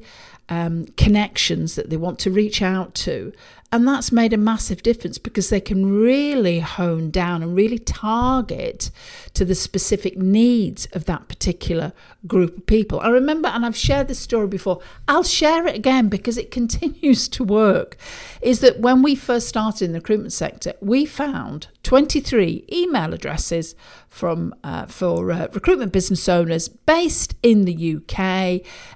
um, 0.48 0.86
connections 0.96 1.74
that 1.76 1.90
they 1.90 1.96
want 1.96 2.18
to 2.20 2.30
reach 2.30 2.62
out 2.62 2.94
to. 2.94 3.32
And 3.72 3.88
that's 3.88 4.12
made 4.12 4.34
a 4.34 4.36
massive 4.36 4.82
difference 4.82 5.16
because 5.16 5.48
they 5.48 5.60
can 5.60 5.98
really 5.98 6.60
hone 6.60 7.10
down 7.10 7.42
and 7.42 7.56
really 7.56 7.78
target 7.78 8.90
to 9.32 9.46
the 9.46 9.54
specific 9.54 10.18
needs 10.18 10.86
of 10.92 11.06
that 11.06 11.26
particular 11.26 11.94
group 12.26 12.58
of 12.58 12.66
people. 12.66 13.00
I 13.00 13.08
remember, 13.08 13.48
and 13.48 13.64
I've 13.64 13.76
shared 13.76 14.08
this 14.08 14.18
story 14.18 14.46
before, 14.46 14.80
I'll 15.08 15.22
share 15.22 15.66
it 15.66 15.74
again 15.74 16.10
because 16.10 16.36
it 16.36 16.50
continues 16.60 17.28
to 17.28 17.44
work. 17.44 17.96
Is 18.42 18.60
that 18.60 18.80
when 18.80 19.00
we 19.00 19.14
first 19.14 19.48
started 19.48 19.86
in 19.86 19.92
the 19.92 20.00
recruitment 20.00 20.34
sector, 20.34 20.74
we 20.82 21.06
found 21.06 21.68
23 21.82 22.66
email 22.70 23.14
addresses 23.14 23.74
from 24.08 24.54
uh, 24.62 24.84
for 24.84 25.32
uh, 25.32 25.48
recruitment 25.54 25.90
business 25.90 26.28
owners 26.28 26.68
based 26.68 27.34
in 27.42 27.64
the 27.64 27.96
UK, 27.96 28.18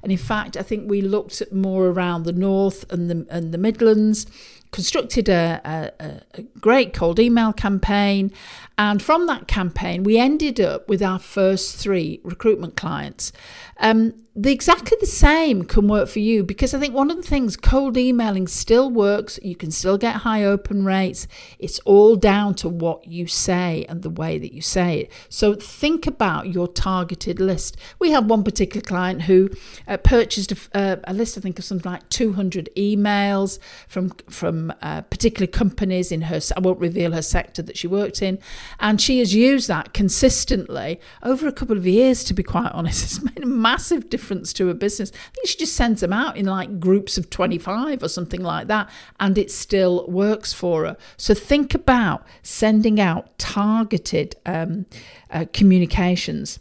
and 0.02 0.12
in 0.12 0.18
fact, 0.18 0.58
I 0.58 0.62
think 0.62 0.90
we 0.90 1.00
looked 1.00 1.40
at 1.40 1.54
more 1.54 1.86
around 1.86 2.24
the 2.24 2.32
north 2.32 2.84
and 2.92 3.08
the 3.10 3.26
and 3.30 3.52
the 3.52 3.58
Midlands 3.58 4.26
constructed 4.72 5.28
a, 5.28 5.92
a, 6.00 6.38
a, 6.38 6.42
great 6.60 6.92
cold 6.92 7.18
email 7.18 7.52
campaign. 7.52 8.32
And 8.78 9.02
from 9.02 9.26
that 9.26 9.48
campaign, 9.48 10.02
we 10.02 10.18
ended 10.18 10.60
up 10.60 10.88
with 10.88 11.02
our 11.02 11.18
first 11.18 11.76
three 11.76 12.20
recruitment 12.22 12.76
clients. 12.76 13.32
Um, 13.78 14.14
the 14.38 14.52
exactly 14.52 14.98
the 15.00 15.06
same 15.06 15.64
can 15.64 15.88
work 15.88 16.10
for 16.10 16.18
you 16.18 16.44
because 16.44 16.74
I 16.74 16.78
think 16.78 16.92
one 16.94 17.10
of 17.10 17.16
the 17.16 17.22
things 17.22 17.56
cold 17.56 17.96
emailing 17.96 18.46
still 18.46 18.90
works. 18.90 19.38
You 19.42 19.56
can 19.56 19.70
still 19.70 19.96
get 19.96 20.16
high 20.16 20.44
open 20.44 20.84
rates. 20.84 21.26
It's 21.58 21.78
all 21.80 22.16
down 22.16 22.54
to 22.56 22.68
what 22.68 23.08
you 23.08 23.26
say 23.26 23.86
and 23.88 24.02
the 24.02 24.10
way 24.10 24.36
that 24.38 24.52
you 24.52 24.60
say 24.60 25.00
it. 25.00 25.12
So 25.30 25.54
think 25.54 26.06
about 26.06 26.52
your 26.52 26.68
targeted 26.68 27.40
list. 27.40 27.78
We 27.98 28.10
had 28.10 28.28
one 28.28 28.44
particular 28.44 28.82
client 28.82 29.22
who 29.22 29.48
uh, 29.88 29.96
purchased 29.96 30.52
a, 30.52 30.56
uh, 30.74 30.96
a, 31.04 31.14
list, 31.14 31.38
I 31.38 31.40
think, 31.40 31.58
of 31.58 31.64
something 31.64 31.90
like 31.90 32.06
200 32.10 32.68
emails 32.76 33.58
from 33.88 34.10
from 34.28 34.70
uh, 34.82 35.00
particular 35.00 35.46
companies 35.46 36.12
in 36.12 36.22
her. 36.22 36.40
I 36.54 36.60
won't 36.60 36.78
reveal 36.78 37.12
her 37.12 37.22
sector 37.22 37.62
that 37.62 37.78
she 37.78 37.86
worked 37.86 38.20
in, 38.20 38.38
and 38.80 39.00
she 39.00 39.18
has 39.20 39.34
used 39.34 39.68
that 39.68 39.94
consistently 39.94 41.00
over 41.22 41.48
a 41.48 41.52
couple 41.52 41.78
of 41.78 41.86
years. 41.86 42.22
To 42.24 42.34
be 42.34 42.42
quite 42.42 42.72
honest, 42.72 43.02
it's 43.04 43.22
made 43.22 43.42
a 43.42 43.46
massive 43.46 44.10
difference 44.10 44.25
difference 44.26 44.52
to 44.52 44.70
a 44.70 44.74
business. 44.74 45.12
I 45.14 45.30
think 45.34 45.46
she 45.46 45.56
just 45.56 45.74
sends 45.74 46.00
them 46.00 46.12
out 46.12 46.36
in 46.36 46.46
like 46.46 46.80
groups 46.80 47.16
of 47.16 47.30
25 47.30 48.02
or 48.02 48.08
something 48.08 48.42
like 48.42 48.66
that, 48.66 48.90
and 49.20 49.38
it 49.38 49.52
still 49.52 50.04
works 50.08 50.52
for 50.52 50.84
her. 50.84 50.96
So 51.16 51.32
think 51.32 51.74
about 51.74 52.26
sending 52.42 53.00
out 53.00 53.38
targeted 53.38 54.34
um, 54.44 54.86
uh, 55.30 55.44
communications. 55.52 56.58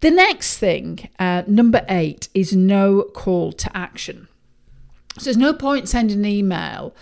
The 0.00 0.10
next 0.10 0.58
thing, 0.58 1.08
uh, 1.20 1.44
number 1.46 1.84
eight, 1.88 2.28
is 2.34 2.54
no 2.54 3.04
call 3.14 3.52
to 3.52 3.76
action. 3.76 4.26
So 5.18 5.24
there's 5.26 5.36
no 5.36 5.54
point 5.54 5.88
sending 5.88 6.18
an 6.18 6.26
email 6.26 6.92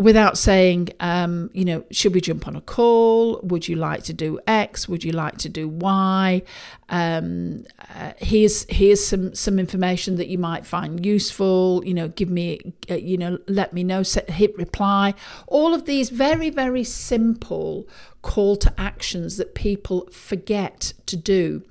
without 0.00 0.38
saying, 0.38 0.90
um, 1.00 1.50
you 1.52 1.64
know, 1.64 1.84
should 1.90 2.14
we 2.14 2.20
jump 2.20 2.46
on 2.46 2.54
a 2.54 2.60
call? 2.60 3.40
Would 3.42 3.66
you 3.66 3.74
like 3.74 4.04
to 4.04 4.12
do 4.12 4.38
X? 4.46 4.88
Would 4.88 5.02
you 5.02 5.10
like 5.12 5.38
to 5.38 5.48
do 5.48 5.68
Y? 5.68 6.42
Um, 6.88 7.64
uh, 7.94 8.12
here's 8.18 8.64
here's 8.68 9.04
some 9.04 9.34
some 9.34 9.58
information 9.58 10.16
that 10.16 10.28
you 10.28 10.38
might 10.38 10.64
find 10.64 11.04
useful. 11.04 11.82
You 11.84 11.94
know, 11.94 12.08
give 12.08 12.30
me, 12.30 12.74
uh, 12.90 12.94
you 12.94 13.18
know, 13.18 13.38
let 13.48 13.72
me 13.72 13.82
know. 13.82 14.02
Set, 14.02 14.30
hit 14.30 14.56
reply. 14.56 15.14
All 15.48 15.74
of 15.74 15.84
these 15.84 16.10
very 16.10 16.50
very 16.50 16.84
simple 16.84 17.88
call 18.22 18.56
to 18.56 18.72
actions 18.78 19.36
that 19.36 19.54
people 19.54 20.08
forget 20.12 20.92
to 21.06 21.16
do. 21.16 21.64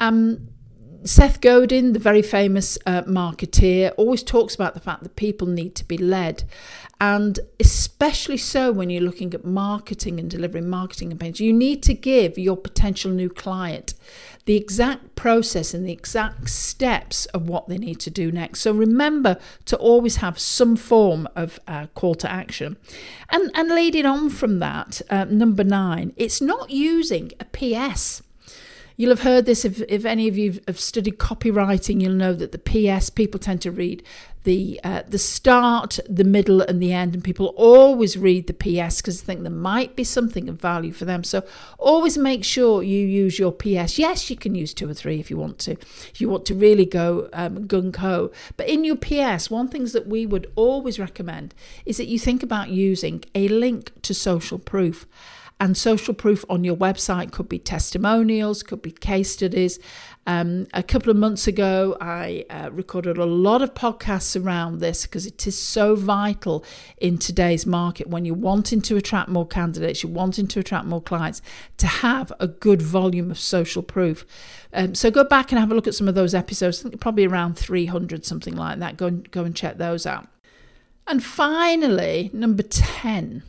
Um, 0.00 0.48
Seth 1.02 1.40
Godin, 1.40 1.94
the 1.94 1.98
very 1.98 2.20
famous 2.20 2.76
uh, 2.84 3.02
marketeer, 3.02 3.92
always 3.96 4.22
talks 4.22 4.54
about 4.54 4.74
the 4.74 4.80
fact 4.80 5.02
that 5.02 5.16
people 5.16 5.46
need 5.46 5.74
to 5.76 5.84
be 5.84 5.96
led. 5.96 6.44
And 7.00 7.40
especially 7.58 8.36
so 8.36 8.70
when 8.70 8.90
you're 8.90 9.02
looking 9.02 9.32
at 9.32 9.42
marketing 9.42 10.20
and 10.20 10.30
delivering 10.30 10.68
marketing 10.68 11.08
campaigns, 11.08 11.40
you 11.40 11.54
need 11.54 11.82
to 11.84 11.94
give 11.94 12.36
your 12.36 12.56
potential 12.56 13.10
new 13.10 13.30
client 13.30 13.94
the 14.44 14.56
exact 14.56 15.14
process 15.16 15.72
and 15.72 15.86
the 15.86 15.92
exact 15.92 16.50
steps 16.50 17.26
of 17.26 17.48
what 17.48 17.68
they 17.68 17.78
need 17.78 18.00
to 18.00 18.10
do 18.10 18.30
next. 18.30 18.60
So 18.60 18.72
remember 18.72 19.38
to 19.66 19.76
always 19.76 20.16
have 20.16 20.38
some 20.38 20.76
form 20.76 21.28
of 21.36 21.60
uh, 21.66 21.86
call 21.94 22.14
to 22.16 22.30
action. 22.30 22.76
And, 23.30 23.50
and 23.54 23.70
leading 23.70 24.06
on 24.06 24.28
from 24.28 24.58
that, 24.58 25.00
uh, 25.08 25.24
number 25.24 25.64
nine, 25.64 26.12
it's 26.16 26.40
not 26.40 26.70
using 26.70 27.32
a 27.40 27.44
PS 27.44 28.22
You'll 29.00 29.12
have 29.12 29.22
heard 29.22 29.46
this 29.46 29.64
if, 29.64 29.80
if 29.88 30.04
any 30.04 30.28
of 30.28 30.36
you 30.36 30.60
have 30.68 30.78
studied 30.78 31.16
copywriting, 31.16 32.02
you'll 32.02 32.12
know 32.12 32.34
that 32.34 32.52
the 32.52 32.58
PS, 32.58 33.08
people 33.08 33.40
tend 33.40 33.62
to 33.62 33.70
read 33.70 34.02
the 34.44 34.78
uh, 34.84 35.04
the 35.08 35.16
start, 35.16 35.98
the 36.06 36.22
middle, 36.22 36.60
and 36.60 36.82
the 36.82 36.92
end, 36.92 37.14
and 37.14 37.24
people 37.24 37.54
always 37.56 38.18
read 38.18 38.46
the 38.46 38.52
PS 38.52 39.00
because 39.00 39.22
they 39.22 39.26
think 39.32 39.40
there 39.40 39.50
might 39.50 39.96
be 39.96 40.04
something 40.04 40.50
of 40.50 40.60
value 40.60 40.92
for 40.92 41.06
them. 41.06 41.24
So 41.24 41.44
always 41.78 42.18
make 42.18 42.44
sure 42.44 42.82
you 42.82 43.06
use 43.06 43.38
your 43.38 43.52
PS. 43.52 43.98
Yes, 43.98 44.28
you 44.28 44.36
can 44.36 44.54
use 44.54 44.74
two 44.74 44.90
or 44.90 44.92
three 44.92 45.18
if 45.18 45.30
you 45.30 45.38
want 45.38 45.58
to, 45.60 45.72
if 45.72 46.20
you 46.20 46.28
want 46.28 46.44
to 46.44 46.54
really 46.54 46.84
go 46.84 47.30
um, 47.32 47.66
gung 47.66 47.96
ho. 47.96 48.30
But 48.58 48.68
in 48.68 48.84
your 48.84 48.96
PS, 48.96 49.48
one 49.48 49.68
things 49.68 49.94
that 49.94 50.08
we 50.08 50.26
would 50.26 50.52
always 50.56 50.98
recommend 50.98 51.54
is 51.86 51.96
that 51.96 52.08
you 52.08 52.18
think 52.18 52.42
about 52.42 52.68
using 52.68 53.24
a 53.34 53.48
link 53.48 53.92
to 54.02 54.12
social 54.12 54.58
proof. 54.58 55.06
And 55.60 55.76
social 55.76 56.14
proof 56.14 56.42
on 56.48 56.64
your 56.64 56.74
website 56.74 57.32
could 57.32 57.46
be 57.46 57.58
testimonials, 57.58 58.62
could 58.62 58.80
be 58.80 58.92
case 58.92 59.30
studies. 59.30 59.78
Um, 60.26 60.66
a 60.72 60.82
couple 60.82 61.10
of 61.10 61.18
months 61.18 61.46
ago, 61.46 61.98
I 62.00 62.46
uh, 62.48 62.70
recorded 62.72 63.18
a 63.18 63.26
lot 63.26 63.60
of 63.60 63.74
podcasts 63.74 64.42
around 64.42 64.80
this 64.80 65.02
because 65.02 65.26
it 65.26 65.46
is 65.46 65.58
so 65.58 65.94
vital 65.96 66.64
in 66.96 67.18
today's 67.18 67.66
market 67.66 68.06
when 68.06 68.24
you're 68.24 68.34
wanting 68.34 68.80
to 68.82 68.96
attract 68.96 69.28
more 69.28 69.46
candidates, 69.46 70.02
you're 70.02 70.12
wanting 70.12 70.46
to 70.48 70.60
attract 70.60 70.86
more 70.86 71.02
clients, 71.02 71.42
to 71.76 71.86
have 71.86 72.32
a 72.40 72.48
good 72.48 72.80
volume 72.80 73.30
of 73.30 73.38
social 73.38 73.82
proof. 73.82 74.24
Um, 74.72 74.94
so 74.94 75.10
go 75.10 75.24
back 75.24 75.52
and 75.52 75.58
have 75.58 75.70
a 75.70 75.74
look 75.74 75.86
at 75.86 75.94
some 75.94 76.08
of 76.08 76.14
those 76.14 76.34
episodes. 76.34 76.80
I 76.80 76.88
think 76.88 77.00
probably 77.02 77.26
around 77.26 77.58
300, 77.58 78.24
something 78.24 78.56
like 78.56 78.78
that. 78.78 78.96
Go 78.96 79.08
and, 79.08 79.30
go 79.30 79.44
and 79.44 79.54
check 79.54 79.76
those 79.76 80.06
out. 80.06 80.26
And 81.06 81.22
finally, 81.22 82.30
number 82.32 82.62
10 82.62 83.42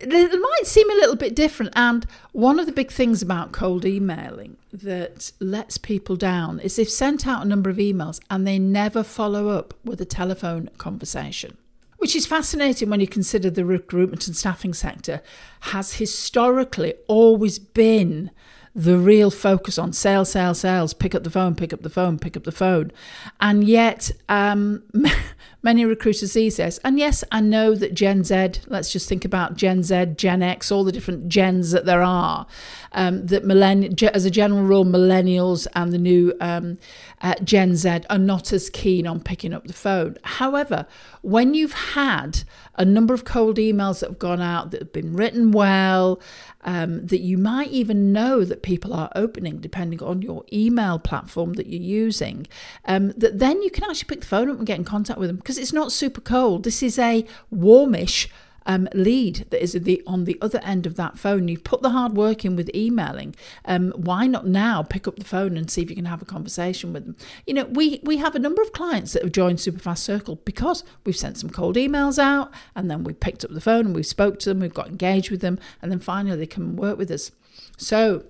it 0.00 0.40
might 0.40 0.66
seem 0.66 0.90
a 0.90 0.94
little 0.94 1.16
bit 1.16 1.34
different. 1.34 1.72
And 1.76 2.06
one 2.32 2.58
of 2.58 2.66
the 2.66 2.72
big 2.72 2.90
things 2.90 3.22
about 3.22 3.52
cold 3.52 3.84
emailing 3.84 4.56
that 4.72 5.32
lets 5.40 5.78
people 5.78 6.16
down 6.16 6.60
is 6.60 6.76
they've 6.76 6.88
sent 6.88 7.26
out 7.26 7.44
a 7.44 7.48
number 7.48 7.70
of 7.70 7.76
emails 7.76 8.20
and 8.30 8.46
they 8.46 8.58
never 8.58 9.02
follow 9.02 9.48
up 9.48 9.74
with 9.84 10.00
a 10.00 10.06
telephone 10.06 10.70
conversation. 10.78 11.56
Which 11.98 12.16
is 12.16 12.24
fascinating 12.24 12.88
when 12.88 13.00
you 13.00 13.06
consider 13.06 13.50
the 13.50 13.64
recruitment 13.64 14.26
and 14.26 14.34
staffing 14.34 14.72
sector 14.72 15.22
has 15.60 15.94
historically 15.94 16.94
always 17.08 17.58
been 17.58 18.30
the 18.74 18.96
real 18.96 19.30
focus 19.30 19.78
on 19.78 19.92
sales, 19.92 20.30
sales, 20.30 20.60
sales, 20.60 20.94
pick 20.94 21.14
up 21.14 21.24
the 21.24 21.30
phone, 21.30 21.56
pick 21.56 21.72
up 21.72 21.82
the 21.82 21.90
phone, 21.90 22.18
pick 22.18 22.36
up 22.36 22.44
the 22.44 22.52
phone. 22.52 22.92
And 23.40 23.64
yet, 23.64 24.12
um, 24.28 24.84
many 25.62 25.84
recruiters 25.84 26.34
these 26.34 26.56
days, 26.56 26.78
and 26.78 26.96
yes, 26.96 27.24
I 27.32 27.40
know 27.40 27.74
that 27.74 27.94
Gen 27.94 28.22
Z, 28.22 28.60
let's 28.68 28.92
just 28.92 29.08
think 29.08 29.24
about 29.24 29.56
Gen 29.56 29.82
Z, 29.82 30.14
Gen 30.16 30.42
X, 30.42 30.70
all 30.70 30.84
the 30.84 30.92
different 30.92 31.28
gens 31.28 31.72
that 31.72 31.84
there 31.84 32.02
are, 32.02 32.46
um, 32.92 33.26
that 33.26 33.44
millenn- 33.44 34.00
as 34.02 34.24
a 34.24 34.30
general 34.30 34.62
rule, 34.62 34.84
millennials 34.84 35.66
and 35.74 35.92
the 35.92 35.98
new 35.98 36.32
um, 36.40 36.78
uh, 37.22 37.34
Gen 37.42 37.74
Z 37.74 38.00
are 38.08 38.18
not 38.18 38.52
as 38.52 38.70
keen 38.70 39.04
on 39.06 39.20
picking 39.20 39.52
up 39.52 39.66
the 39.66 39.72
phone. 39.72 40.16
However, 40.22 40.86
when 41.22 41.54
you've 41.54 41.72
had 41.72 42.44
a 42.76 42.84
number 42.84 43.12
of 43.12 43.24
cold 43.24 43.58
emails 43.58 44.00
that 44.00 44.10
have 44.10 44.18
gone 44.18 44.40
out 44.40 44.70
that 44.70 44.80
have 44.80 44.92
been 44.92 45.12
written 45.12 45.50
well, 45.50 46.20
um, 46.62 47.06
that 47.06 47.20
you 47.20 47.38
might 47.38 47.70
even 47.70 48.12
know 48.12 48.44
that 48.44 48.62
people 48.62 48.92
are 48.92 49.10
opening 49.14 49.58
depending 49.58 50.02
on 50.02 50.22
your 50.22 50.44
email 50.52 50.98
platform 50.98 51.54
that 51.54 51.66
you're 51.66 51.80
using, 51.80 52.46
um, 52.84 53.12
that 53.16 53.38
then 53.38 53.62
you 53.62 53.70
can 53.70 53.84
actually 53.84 54.06
pick 54.06 54.20
the 54.20 54.26
phone 54.26 54.50
up 54.50 54.58
and 54.58 54.66
get 54.66 54.78
in 54.78 54.84
contact 54.84 55.18
with 55.18 55.28
them 55.28 55.36
because 55.36 55.58
it's 55.58 55.72
not 55.72 55.92
super 55.92 56.20
cold. 56.20 56.64
This 56.64 56.82
is 56.82 56.98
a 56.98 57.26
warmish 57.50 58.28
um, 58.66 58.88
lead 58.92 59.46
that 59.50 59.62
is 59.62 59.72
the, 59.72 60.02
on 60.06 60.24
the 60.24 60.38
other 60.40 60.60
end 60.62 60.86
of 60.86 60.96
that 60.96 61.18
phone. 61.18 61.48
You've 61.48 61.64
put 61.64 61.82
the 61.82 61.90
hard 61.90 62.14
work 62.14 62.44
in 62.44 62.56
with 62.56 62.74
emailing. 62.74 63.34
Um, 63.64 63.92
why 63.96 64.26
not 64.26 64.46
now 64.46 64.82
pick 64.82 65.08
up 65.08 65.16
the 65.16 65.24
phone 65.24 65.56
and 65.56 65.70
see 65.70 65.82
if 65.82 65.90
you 65.90 65.96
can 65.96 66.04
have 66.04 66.22
a 66.22 66.26
conversation 66.26 66.92
with 66.92 67.06
them? 67.06 67.16
You 67.46 67.54
know, 67.54 67.64
we, 67.64 68.00
we 68.02 68.18
have 68.18 68.34
a 68.34 68.38
number 68.38 68.62
of 68.62 68.72
clients 68.72 69.12
that 69.12 69.22
have 69.22 69.32
joined 69.32 69.58
Superfast 69.58 69.98
Circle 69.98 70.36
because 70.44 70.84
we've 71.04 71.16
sent 71.16 71.38
some 71.38 71.50
cold 71.50 71.76
emails 71.76 72.18
out 72.18 72.52
and 72.74 72.90
then 72.90 73.04
we 73.04 73.12
picked 73.12 73.44
up 73.44 73.50
the 73.50 73.60
phone 73.60 73.86
and 73.86 73.94
we 73.94 74.02
spoke 74.02 74.38
to 74.40 74.48
them, 74.48 74.60
we've 74.60 74.74
got 74.74 74.88
engaged 74.88 75.30
with 75.30 75.40
them, 75.40 75.58
and 75.82 75.90
then 75.90 76.00
finally 76.00 76.36
they 76.36 76.46
come 76.46 76.64
and 76.64 76.78
work 76.78 76.98
with 76.98 77.10
us. 77.10 77.32
So, 77.76 78.24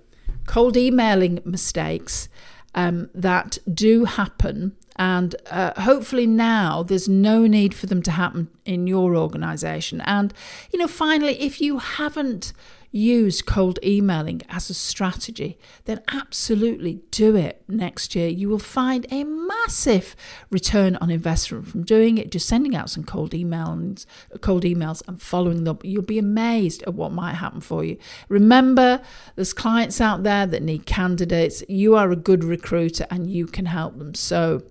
cold 0.47 0.77
emailing 0.77 1.41
mistakes 1.45 2.29
um, 2.75 3.11
that 3.15 3.59
do 3.73 4.05
happen 4.05 4.77
and 4.97 5.35
uh, 5.51 5.81
hopefully 5.81 6.27
now 6.27 6.83
there's 6.83 7.09
no 7.09 7.47
need 7.47 7.75
for 7.75 7.87
them 7.87 8.03
to 8.03 8.11
happen 8.11 8.49
in 8.65 8.87
your 8.87 9.17
organization. 9.17 10.01
And, 10.03 10.35
you 10.73 10.79
know, 10.79 10.89
finally, 10.89 11.41
if 11.41 11.61
you 11.61 11.79
haven't 11.79 12.53
used 12.93 13.47
cold 13.47 13.79
emailing 13.85 14.43
as 14.49 14.69
a 14.69 14.75
strategy, 14.75 15.59
then 15.85 16.01
absolutely 16.09 17.01
do 17.11 17.37
it 17.37 17.63
next 17.69 18.15
year. 18.15 18.29
You 18.29 18.49
will 18.49 18.59
find 18.59 19.07
a 19.11 19.25
massive 19.25 20.17
return 20.51 20.97
on 20.97 21.11
investment 21.11 21.69
from 21.69 21.85
doing 21.85 22.19
it, 22.19 22.31
just 22.31 22.49
sending 22.49 22.75
out 22.75 22.91
some 22.91 23.05
cold 23.05 23.33
emails, 23.33 24.07
cold 24.41 24.65
emails 24.65 25.03
and 25.07 25.21
following 25.21 25.65
them. 25.65 25.79
You'll 25.83 26.03
be 26.03 26.19
amazed 26.19 26.83
at 26.83 26.95
what 26.95 27.13
might 27.13 27.35
happen 27.35 27.61
for 27.61 27.85
you. 27.85 27.97
Remember, 28.29 29.01
there's 29.37 29.53
clients 29.53 30.01
out 30.01 30.23
there 30.23 30.47
that 30.47 30.63
need 30.63 30.87
candidates. 30.87 31.63
You 31.69 31.95
are 31.97 32.11
a 32.11 32.17
good 32.17 32.43
recruiter 32.45 33.07
and 33.11 33.31
you 33.31 33.47
can 33.47 33.67
help 33.67 33.99
them. 33.99 34.15
So 34.15 34.63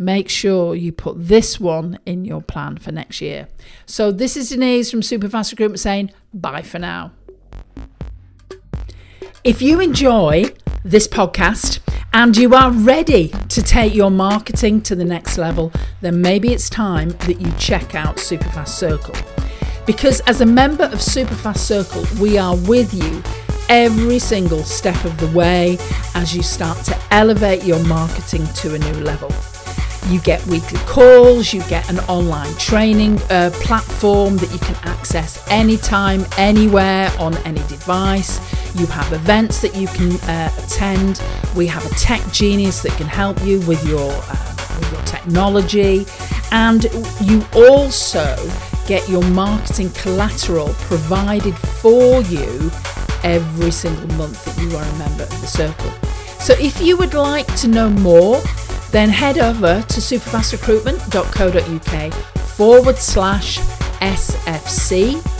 make 0.00 0.30
sure 0.30 0.74
you 0.74 0.90
put 0.90 1.14
this 1.18 1.60
one 1.60 1.98
in 2.06 2.24
your 2.24 2.40
plan 2.40 2.78
for 2.78 2.90
next 2.90 3.20
year. 3.20 3.48
So, 3.84 4.10
this 4.10 4.36
is 4.36 4.48
Denise 4.48 4.90
from 4.90 5.02
Superfast 5.02 5.52
Recruitment 5.52 5.78
saying 5.78 6.10
bye 6.32 6.62
for 6.62 6.78
now. 6.78 7.12
If 9.42 9.62
you 9.62 9.80
enjoy 9.80 10.44
this 10.84 11.08
podcast 11.08 11.80
and 12.12 12.36
you 12.36 12.54
are 12.54 12.70
ready 12.70 13.28
to 13.48 13.62
take 13.62 13.94
your 13.94 14.10
marketing 14.10 14.82
to 14.82 14.94
the 14.94 15.04
next 15.04 15.38
level, 15.38 15.72
then 16.02 16.20
maybe 16.20 16.52
it's 16.52 16.68
time 16.68 17.08
that 17.20 17.40
you 17.40 17.50
check 17.52 17.94
out 17.94 18.16
Superfast 18.16 18.68
Circle. 18.68 19.14
Because 19.86 20.20
as 20.26 20.42
a 20.42 20.46
member 20.46 20.84
of 20.84 20.98
Superfast 20.98 21.56
Circle, 21.56 22.04
we 22.20 22.36
are 22.36 22.54
with 22.54 22.92
you 22.92 23.22
every 23.70 24.18
single 24.18 24.62
step 24.62 25.02
of 25.06 25.16
the 25.18 25.28
way 25.28 25.78
as 26.14 26.36
you 26.36 26.42
start 26.42 26.76
to 26.84 26.98
elevate 27.10 27.64
your 27.64 27.82
marketing 27.86 28.46
to 28.56 28.74
a 28.74 28.78
new 28.78 29.00
level. 29.04 29.32
You 30.08 30.20
get 30.20 30.44
weekly 30.48 30.80
calls, 30.80 31.54
you 31.54 31.62
get 31.62 31.88
an 31.88 32.00
online 32.00 32.52
training 32.56 33.18
uh, 33.30 33.50
platform 33.54 34.36
that 34.36 34.52
you 34.52 34.58
can 34.58 34.76
access 34.82 35.42
anytime, 35.50 36.26
anywhere, 36.36 37.10
on 37.18 37.38
any 37.38 37.60
device. 37.68 38.38
You 38.74 38.86
have 38.86 39.12
events 39.12 39.60
that 39.62 39.74
you 39.74 39.88
can 39.88 40.12
uh, 40.28 40.52
attend. 40.58 41.22
We 41.56 41.66
have 41.66 41.84
a 41.84 41.94
tech 41.96 42.20
genius 42.32 42.82
that 42.82 42.92
can 42.92 43.06
help 43.06 43.42
you 43.44 43.60
with 43.60 43.84
your, 43.86 44.12
uh, 44.12 44.56
with 44.78 44.92
your 44.92 45.02
technology. 45.02 46.06
And 46.52 46.84
you 47.20 47.44
also 47.54 48.36
get 48.86 49.08
your 49.08 49.22
marketing 49.30 49.90
collateral 49.90 50.68
provided 50.74 51.56
for 51.56 52.22
you 52.22 52.70
every 53.22 53.70
single 53.70 54.08
month 54.16 54.44
that 54.44 54.58
you 54.60 54.76
are 54.76 54.82
a 54.82 54.98
member 54.98 55.22
of 55.24 55.40
the 55.40 55.46
circle. 55.46 55.90
So 56.40 56.54
if 56.54 56.80
you 56.80 56.96
would 56.96 57.14
like 57.14 57.46
to 57.56 57.68
know 57.68 57.90
more, 57.90 58.40
then 58.90 59.08
head 59.08 59.38
over 59.38 59.82
to 59.82 60.00
superfastrecruitment.co.uk 60.00 62.12
forward 62.56 62.98
slash 62.98 63.60
SFC. 64.00 65.39